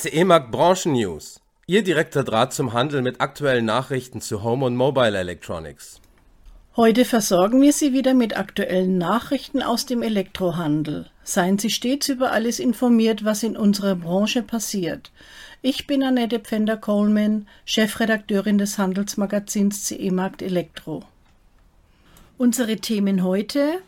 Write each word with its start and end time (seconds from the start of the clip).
CE-Markt 0.00 0.50
Branchen 0.50 0.92
News. 0.92 1.42
Ihr 1.66 1.84
direkter 1.84 2.24
Draht 2.24 2.54
zum 2.54 2.72
Handel 2.72 3.02
mit 3.02 3.20
aktuellen 3.20 3.66
Nachrichten 3.66 4.22
zu 4.22 4.42
Home 4.42 4.64
und 4.64 4.74
Mobile 4.74 5.18
Electronics. 5.18 6.00
Heute 6.74 7.04
versorgen 7.04 7.60
wir 7.60 7.74
Sie 7.74 7.92
wieder 7.92 8.14
mit 8.14 8.34
aktuellen 8.34 8.96
Nachrichten 8.96 9.60
aus 9.60 9.84
dem 9.84 10.00
Elektrohandel. 10.00 11.10
Seien 11.22 11.58
Sie 11.58 11.68
stets 11.68 12.08
über 12.08 12.32
alles 12.32 12.60
informiert, 12.60 13.26
was 13.26 13.42
in 13.42 13.58
unserer 13.58 13.94
Branche 13.94 14.42
passiert. 14.42 15.12
Ich 15.60 15.86
bin 15.86 16.02
Annette 16.02 16.40
Pfänder-Coleman, 16.40 17.46
Chefredakteurin 17.66 18.56
des 18.56 18.78
Handelsmagazins 18.78 19.84
CE 19.84 20.10
Markt 20.12 20.40
Elektro. 20.40 21.02
Unsere 22.38 22.76
Themen 22.76 23.22
heute: 23.22 23.82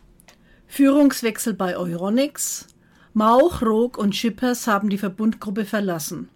Führungswechsel 0.69 1.55
bei 1.55 1.75
Euronics, 1.75 2.67
Mauch, 3.15 3.61
Roog 3.61 3.99
und 3.99 4.17
Schippers 4.17 4.67
haben 4.67 4.89
die 4.89 4.97
Verbundgruppe 4.97 5.67
verlassen. 5.67 6.31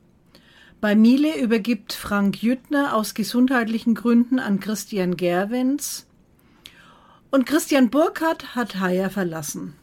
Bei 0.82 0.94
Miele 0.94 1.40
übergibt 1.40 1.94
Frank 1.94 2.42
Jüttner 2.42 2.94
aus 2.94 3.14
gesundheitlichen 3.14 3.94
Gründen 3.94 4.38
an 4.38 4.60
Christian 4.60 5.16
Gerwens 5.16 6.06
und 7.30 7.46
Christian 7.46 7.88
Burkhardt 7.88 8.54
hat 8.54 8.78
Haier 8.78 9.08
verlassen. 9.08 9.74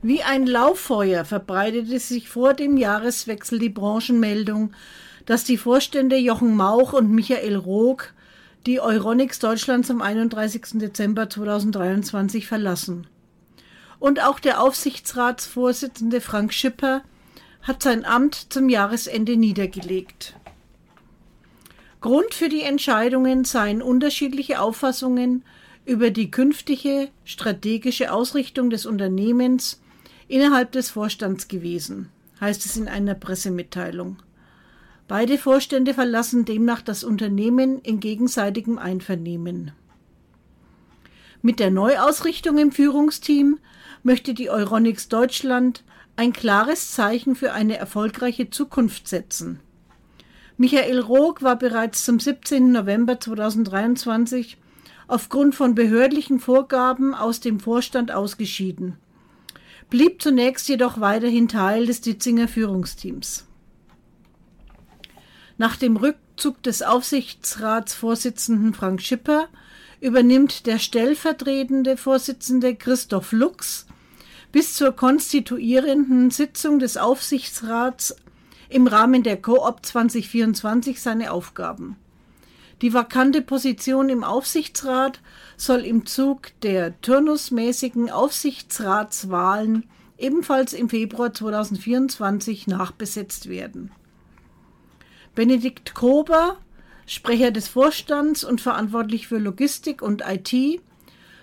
Wie 0.00 0.22
ein 0.22 0.46
Lauffeuer 0.46 1.24
verbreitete 1.24 1.98
sich 1.98 2.28
vor 2.28 2.54
dem 2.54 2.76
Jahreswechsel 2.76 3.58
die 3.58 3.68
Branchenmeldung, 3.68 4.72
dass 5.26 5.42
die 5.42 5.58
Vorstände 5.58 6.16
Jochen 6.16 6.54
Mauch 6.54 6.92
und 6.92 7.10
Michael 7.10 7.56
Roog 7.56 8.14
die 8.64 8.80
Euronics 8.80 9.40
Deutschland 9.40 9.86
zum 9.86 10.02
31. 10.02 10.78
Dezember 10.78 11.28
2023 11.28 12.46
verlassen. 12.46 13.08
Und 14.00 14.20
auch 14.20 14.40
der 14.40 14.60
Aufsichtsratsvorsitzende 14.60 16.20
Frank 16.20 16.52
Schipper 16.52 17.02
hat 17.62 17.82
sein 17.82 18.04
Amt 18.04 18.52
zum 18.52 18.68
Jahresende 18.68 19.36
niedergelegt. 19.36 20.34
Grund 22.00 22.32
für 22.32 22.48
die 22.48 22.62
Entscheidungen 22.62 23.44
seien 23.44 23.82
unterschiedliche 23.82 24.60
Auffassungen 24.60 25.44
über 25.84 26.10
die 26.10 26.30
künftige 26.30 27.08
strategische 27.24 28.12
Ausrichtung 28.12 28.70
des 28.70 28.86
Unternehmens 28.86 29.82
innerhalb 30.28 30.72
des 30.72 30.88
Vorstands 30.90 31.48
gewesen, 31.48 32.08
heißt 32.40 32.64
es 32.64 32.78
in 32.78 32.88
einer 32.88 33.14
Pressemitteilung. 33.14 34.16
Beide 35.08 35.36
Vorstände 35.36 35.92
verlassen 35.92 36.46
demnach 36.46 36.80
das 36.80 37.04
Unternehmen 37.04 37.80
in 37.80 38.00
gegenseitigem 38.00 38.78
Einvernehmen. 38.78 39.72
Mit 41.42 41.58
der 41.58 41.70
Neuausrichtung 41.70 42.56
im 42.56 42.72
Führungsteam 42.72 43.58
möchte 44.02 44.34
die 44.34 44.50
Euronics 44.50 45.08
Deutschland 45.08 45.84
ein 46.16 46.32
klares 46.32 46.92
Zeichen 46.92 47.34
für 47.34 47.52
eine 47.52 47.76
erfolgreiche 47.76 48.50
Zukunft 48.50 49.08
setzen. 49.08 49.60
Michael 50.56 51.00
Roog 51.00 51.42
war 51.42 51.56
bereits 51.56 52.04
zum 52.04 52.20
17. 52.20 52.72
November 52.72 53.18
2023 53.18 54.58
aufgrund 55.08 55.54
von 55.54 55.74
behördlichen 55.74 56.38
Vorgaben 56.38 57.14
aus 57.14 57.40
dem 57.40 57.60
Vorstand 57.60 58.12
ausgeschieden 58.12 58.98
blieb 59.90 60.22
zunächst 60.22 60.68
jedoch 60.68 61.00
weiterhin 61.00 61.48
Teil 61.48 61.84
des 61.84 62.00
Ditzinger 62.00 62.48
Führungsteams. 62.48 63.46
Nach 65.58 65.76
dem 65.76 65.96
Rückzug 65.96 66.62
des 66.62 66.80
Aufsichtsratsvorsitzenden 66.80 68.72
Frank 68.72 69.02
Schipper 69.02 69.48
übernimmt 70.00 70.66
der 70.66 70.78
stellvertretende 70.78 71.96
Vorsitzende 71.96 72.74
Christoph 72.74 73.32
Lux 73.32 73.86
bis 74.52 74.74
zur 74.74 74.92
konstituierenden 74.92 76.30
Sitzung 76.30 76.78
des 76.78 76.96
Aufsichtsrats 76.96 78.16
im 78.68 78.86
Rahmen 78.86 79.22
der 79.22 79.40
Coop 79.40 79.84
2024 79.84 81.00
seine 81.00 81.32
Aufgaben. 81.32 81.96
Die 82.82 82.94
vakante 82.94 83.42
Position 83.42 84.08
im 84.08 84.24
Aufsichtsrat 84.24 85.20
soll 85.56 85.80
im 85.80 86.06
Zug 86.06 86.58
der 86.62 86.98
turnusmäßigen 87.02 88.10
Aufsichtsratswahlen 88.10 89.84
ebenfalls 90.16 90.72
im 90.72 90.88
Februar 90.88 91.34
2024 91.34 92.66
nachbesetzt 92.66 93.48
werden. 93.48 93.90
Benedikt 95.34 95.94
Kober, 95.94 96.56
Sprecher 97.10 97.50
des 97.50 97.66
Vorstands 97.66 98.44
und 98.44 98.60
verantwortlich 98.60 99.26
für 99.26 99.38
Logistik 99.38 100.00
und 100.00 100.22
IT, 100.24 100.80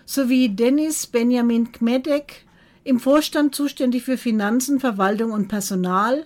sowie 0.05 0.47
Dennis 0.47 1.07
Benjamin 1.07 1.73
Kmedek, 1.73 2.45
im 2.85 3.01
Vorstand 3.01 3.53
zuständig 3.53 4.03
für 4.03 4.17
Finanzen, 4.17 4.79
Verwaltung 4.79 5.33
und 5.33 5.49
Personal, 5.49 6.25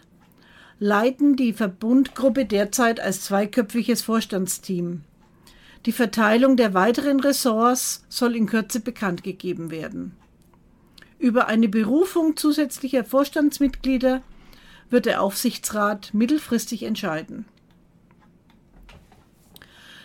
leiten 0.78 1.38
die 1.38 1.54
Verbundgruppe 1.54 2.46
derzeit 2.46 3.00
als 3.00 3.22
zweiköpfiges 3.22 4.04
Vorstandsteam. 4.04 5.02
Die 5.88 5.92
Verteilung 5.92 6.56
der 6.56 6.76
weiteren 6.76 7.20
Ressorts 7.20 8.06
soll 8.10 8.36
in 8.36 8.46
Kürze 8.46 8.80
bekannt 8.80 9.24
gegeben 9.24 9.72
werden. 9.72 10.16
Über 11.18 11.48
eine 11.48 11.68
Berufung 11.68 12.38
zusätzlicher 12.38 13.04
Vorstandsmitglieder 13.04 14.22
wird 14.92 15.08
der 15.08 15.24
Aufsichtsrat 15.24 16.14
mittelfristig 16.14 16.84
entscheiden. 16.84 17.46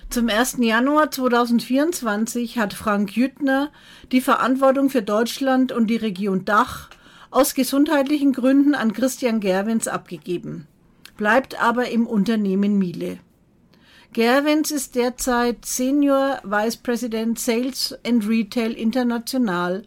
Zum 0.09 0.28
1. 0.28 0.59
Januar 0.61 1.11
2024 1.11 2.59
hat 2.59 2.72
Frank 2.72 3.17
Jüttner 3.17 3.71
die 4.12 4.21
Verantwortung 4.21 4.89
für 4.89 5.03
Deutschland 5.03 5.72
und 5.72 5.89
die 5.89 5.97
Region 5.97 6.44
Dach 6.44 6.89
aus 7.31 7.55
gesundheitlichen 7.55 8.33
Gründen 8.33 8.75
an 8.75 8.93
Christian 8.93 9.41
Gerwens 9.41 9.89
abgegeben, 9.89 10.69
bleibt 11.17 11.61
aber 11.61 11.91
im 11.91 12.06
Unternehmen 12.06 12.78
Miele. 12.78 13.19
Gerwens 14.12 14.71
ist 14.71 14.94
derzeit 14.94 15.67
Senior 15.67 16.41
Vice 16.44 16.78
President 16.78 17.38
Sales 17.38 17.99
and 18.06 18.27
Retail 18.27 18.73
International 18.73 19.83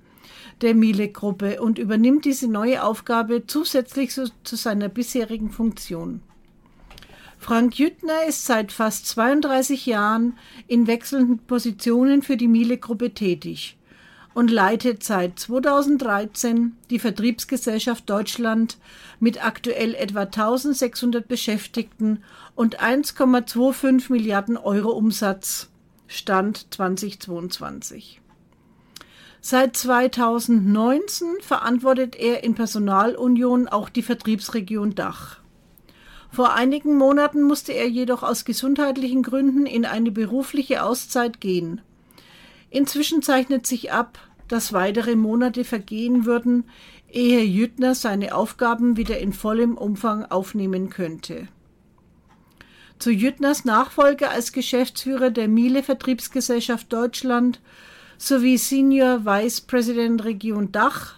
der 0.62 0.76
Miele-Gruppe 0.76 1.62
und 1.62 1.80
übernimmt 1.80 2.26
diese 2.26 2.48
neue 2.48 2.84
Aufgabe 2.84 3.48
zusätzlich 3.48 4.12
zu, 4.12 4.30
zu 4.44 4.58
seiner 4.58 4.90
bisherigen 4.90 5.50
Funktion. 5.50 6.22
Frank 7.40 7.80
Jüttner 7.80 8.26
ist 8.28 8.46
seit 8.46 8.72
fast 8.74 9.08
32 9.08 9.86
Jahren 9.86 10.38
in 10.68 10.88
wechselnden 10.88 11.40
Positionen 11.40 12.22
für 12.22 12.36
die 12.36 12.50
Miele-Gruppe 12.50 13.14
tätig 13.14 13.78
und 14.34 14.52
leitet 14.52 15.04
seit 15.04 15.40
2013 15.40 16.76
die 16.90 17.00
Vertriebsgesellschaft 17.00 18.10
Deutschland 18.10 18.78
mit 19.20 19.44
aktuell 19.44 19.96
etwa 19.96 20.24
1600 20.24 21.28
Beschäftigten 21.28 22.24
und 22.56 22.82
1,25 22.82 24.12
Milliarden 24.12 24.58
Euro 24.58 24.92
Umsatz 24.92 25.70
Stand 26.08 26.68
2022. 26.74 28.22
Seit 29.40 29.78
2019 29.78 31.28
verantwortet 31.40 32.18
er 32.18 32.44
in 32.44 32.54
Personalunion 32.54 33.70
auch 33.70 33.88
die 33.88 34.04
Vertriebsregion 34.04 34.94
Dach. 34.94 35.40
Vor 36.32 36.54
einigen 36.54 36.96
Monaten 36.96 37.42
musste 37.42 37.74
er 37.74 37.88
jedoch 37.88 38.24
aus 38.24 38.46
gesundheitlichen 38.46 39.24
Gründen 39.24 39.66
in 39.66 39.86
eine 39.86 40.12
berufliche 40.12 40.84
Auszeit 40.84 41.42
gehen. 41.42 41.82
Inzwischen 42.70 43.22
zeichnet 43.22 43.66
sich 43.66 43.92
ab, 43.92 44.20
dass 44.48 44.74
weitere 44.74 45.16
Monate 45.16 45.64
vergehen 45.64 46.26
würden, 46.26 46.66
ehe 47.12 47.44
Jüttner 47.44 47.96
seine 47.96 48.36
Aufgaben 48.36 48.98
wieder 48.98 49.20
in 49.20 49.34
vollem 49.34 49.76
Umfang 49.78 50.26
aufnehmen 50.26 50.90
könnte. 50.90 51.48
Zu 53.00 53.12
Jüttners 53.12 53.66
Nachfolger 53.66 54.30
als 54.30 54.52
Geschäftsführer 54.52 55.32
der 55.32 55.48
Miele 55.48 55.84
Vertriebsgesellschaft 55.84 56.92
Deutschland 56.92 57.62
sowie 58.18 58.58
Senior 58.58 59.26
Vice 59.26 59.62
President 59.62 60.24
Region 60.26 60.72
Dach 60.72 61.16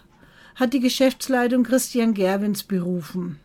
hat 0.55 0.73
die 0.73 0.79
Geschäftsleitung 0.79 1.63
Christian 1.63 2.13
Gerwens 2.13 2.63
berufen. 2.63 3.39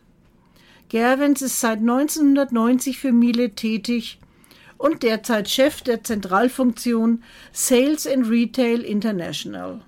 Gerwens 0.89 1.41
ist 1.41 1.59
seit 1.59 1.79
1990 1.79 2.97
für 2.97 3.11
Miele 3.11 3.55
tätig 3.55 4.19
und 4.77 5.03
derzeit 5.03 5.49
Chef 5.49 5.81
der 5.81 6.03
Zentralfunktion 6.03 7.23
Sales 7.51 8.07
and 8.07 8.29
Retail 8.29 8.81
International. 8.81 9.81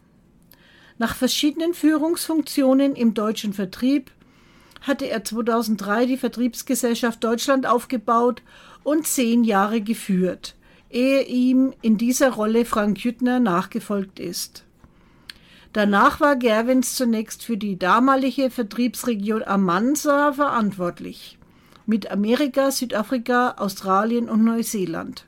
Nach 0.97 1.15
verschiedenen 1.15 1.73
Führungsfunktionen 1.73 2.95
im 2.95 3.13
deutschen 3.13 3.53
Vertrieb 3.53 4.11
hatte 4.81 5.05
er 5.05 5.23
2003 5.23 6.05
die 6.05 6.17
Vertriebsgesellschaft 6.17 7.23
Deutschland 7.23 7.65
aufgebaut 7.65 8.41
und 8.83 9.07
zehn 9.07 9.45
Jahre 9.45 9.79
geführt, 9.79 10.55
ehe 10.89 11.23
ihm 11.23 11.73
in 11.81 11.97
dieser 11.97 12.31
Rolle 12.31 12.65
Frank 12.65 13.03
Jüttner 13.03 13.39
nachgefolgt 13.39 14.19
ist. 14.19 14.65
Danach 15.73 16.19
war 16.19 16.35
Gerwins 16.35 16.95
zunächst 16.95 17.43
für 17.43 17.57
die 17.57 17.77
damalige 17.77 18.49
Vertriebsregion 18.49 19.43
Amansa 19.43 20.33
verantwortlich 20.33 21.37
mit 21.89 22.11
Amerika, 22.11 22.69
Südafrika, 22.69 23.55
Australien 23.57 24.29
und 24.29 24.43
Neuseeland, 24.43 25.25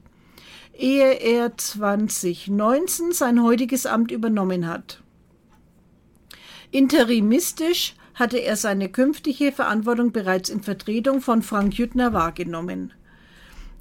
ehe 0.77 1.13
er 1.13 1.57
2019 1.57 3.13
sein 3.13 3.41
heutiges 3.41 3.87
Amt 3.87 4.11
übernommen 4.11 4.67
hat. 4.67 5.01
Interimistisch 6.69 7.95
hatte 8.13 8.37
er 8.37 8.55
seine 8.55 8.89
künftige 8.89 9.51
Verantwortung 9.51 10.11
bereits 10.11 10.49
in 10.49 10.61
Vertretung 10.61 11.21
von 11.21 11.41
Frank 11.41 11.79
Jüttner 11.79 12.13
wahrgenommen. 12.13 12.93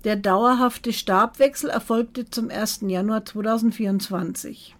Der 0.05 0.17
dauerhafte 0.17 0.95
Stabwechsel 0.95 1.69
erfolgte 1.69 2.31
zum 2.31 2.49
1. 2.49 2.81
Januar 2.87 3.27
2024. 3.27 4.75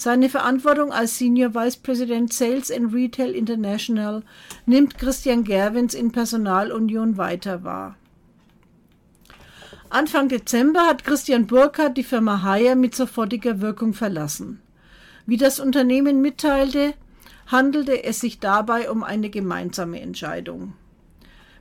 Seine 0.00 0.28
Verantwortung 0.28 0.92
als 0.92 1.18
Senior 1.18 1.56
Vice 1.56 1.78
President 1.78 2.32
Sales 2.32 2.70
and 2.70 2.94
Retail 2.94 3.32
International 3.32 4.22
nimmt 4.64 4.96
Christian 4.96 5.42
Gerwins 5.42 5.92
in 5.92 6.12
Personalunion 6.12 7.16
weiter 7.16 7.64
wahr. 7.64 7.96
Anfang 9.90 10.28
Dezember 10.28 10.86
hat 10.86 11.02
Christian 11.02 11.48
Burkhardt 11.48 11.96
die 11.96 12.04
Firma 12.04 12.42
Haier 12.42 12.76
mit 12.76 12.94
sofortiger 12.94 13.60
Wirkung 13.60 13.92
verlassen. 13.92 14.60
Wie 15.26 15.36
das 15.36 15.58
Unternehmen 15.58 16.20
mitteilte, 16.20 16.94
handelte 17.48 18.04
es 18.04 18.20
sich 18.20 18.38
dabei 18.38 18.92
um 18.92 19.02
eine 19.02 19.30
gemeinsame 19.30 20.00
Entscheidung. 20.00 20.74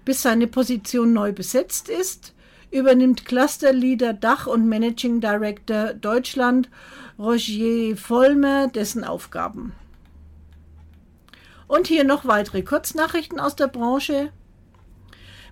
Bis 0.06 0.22
seine 0.22 0.46
Position 0.46 1.12
neu 1.12 1.34
besetzt 1.34 1.90
ist, 1.90 2.36
übernimmt 2.72 3.26
Clusterleader 3.26 4.14
Dach 4.14 4.48
und 4.48 4.68
Managing 4.68 5.22
Director 5.22 5.94
Deutschland 5.94 6.70
Roger 7.18 7.96
Vollmer 7.96 8.68
dessen 8.68 9.04
Aufgaben. 9.04 9.74
Und 11.68 11.88
hier 11.88 12.04
noch 12.04 12.26
weitere 12.26 12.62
Kurznachrichten 12.62 13.40
aus 13.40 13.56
der 13.56 13.68
Branche. 13.68 14.32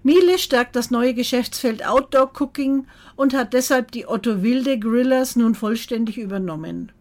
Miele 0.04 0.38
stärkt 0.38 0.76
das 0.76 0.92
neue 0.92 1.16
Geschäftsfeld 1.16 1.84
Outdoor 1.86 2.32
Cooking 2.40 2.86
und 3.16 3.34
hat 3.34 3.54
deshalb 3.54 3.92
die 3.92 4.08
Otto 4.08 4.44
Wilde 4.44 4.78
Grillers 4.78 5.36
nun 5.36 5.56
vollständig 5.56 6.18
übernommen. 6.20 6.92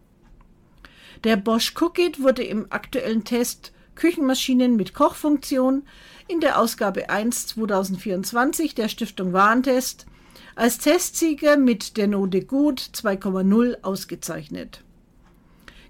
Der 1.23 1.37
Bosch 1.37 1.75
Cookit 1.79 2.23
wurde 2.23 2.43
im 2.43 2.67
aktuellen 2.71 3.25
Test 3.25 3.74
Küchenmaschinen 3.95 4.77
mit 4.77 4.95
Kochfunktion 4.95 5.83
in 6.29 6.41
der 6.41 6.59
Ausgabe 6.59 7.11
1 7.11 7.49
2024 7.49 8.75
der 8.75 8.89
Stiftung 8.89 9.33
Warentest 9.33 10.07
als 10.57 10.79
Testsieger 10.79 11.57
mit 11.57 11.97
der 11.97 12.07
Note 12.07 12.45
Gut 12.45 12.81
2,0 12.81 13.83
ausgezeichnet. 13.83 14.83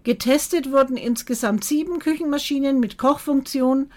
Getestet 0.05 0.71
wurden 0.71 0.97
insgesamt 0.97 1.65
sieben 1.65 1.99
Küchenmaschinen 1.99 2.79
mit 2.79 2.99
Kochfunktion, 2.99 3.91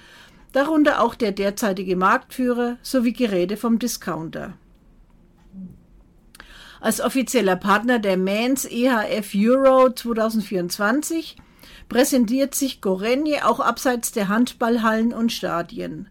darunter 0.53 1.01
auch 1.01 1.15
der 1.15 1.33
derzeitige 1.33 1.95
Marktführer 1.95 2.77
sowie 2.81 3.13
Geräte 3.13 3.57
vom 3.57 3.79
Discounter. 3.79 4.53
Als 6.79 7.01
offizieller 7.01 7.55
Partner 7.55 7.99
der 7.99 8.17
Mans 8.17 8.65
EHF 8.65 9.33
Euro 9.35 9.89
2024 9.89 11.35
präsentiert 11.89 12.55
sich 12.55 12.81
Gorenje 12.81 13.45
auch 13.45 13.59
abseits 13.59 14.11
der 14.11 14.27
Handballhallen 14.27 15.13
und 15.13 15.31
Stadien. 15.31 16.07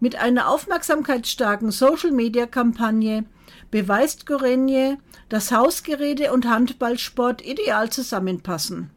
Mit 0.00 0.16
einer 0.16 0.48
aufmerksamkeitsstarken 0.48 1.70
Social-Media-Kampagne 1.70 3.24
beweist 3.70 4.26
Gorenje, 4.26 4.98
dass 5.28 5.52
Hausgeräte 5.52 6.32
und 6.32 6.48
Handballsport 6.48 7.44
ideal 7.44 7.90
zusammenpassen. 7.90 8.90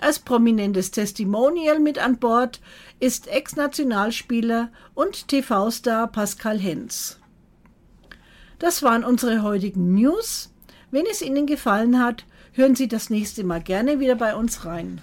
Als 0.00 0.18
prominentes 0.18 0.90
Testimonial 0.90 1.78
mit 1.78 1.98
an 1.98 2.18
Bord 2.18 2.60
ist 3.00 3.28
Ex-Nationalspieler 3.28 4.70
und 4.94 5.28
TV-Star 5.28 6.06
Pascal 6.06 6.58
Hens. 6.58 7.18
Das 8.58 8.82
waren 8.82 9.04
unsere 9.04 9.42
heutigen 9.42 9.94
News. 9.94 10.50
Wenn 10.90 11.04
es 11.04 11.20
Ihnen 11.20 11.46
gefallen 11.46 12.02
hat, 12.02 12.24
hören 12.52 12.74
Sie 12.74 12.88
das 12.88 13.10
nächste 13.10 13.44
Mal 13.44 13.62
gerne 13.62 14.00
wieder 14.00 14.14
bei 14.14 14.34
uns 14.34 14.64
rein. 14.64 15.02